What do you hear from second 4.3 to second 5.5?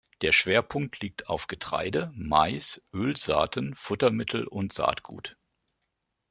und Saatgut.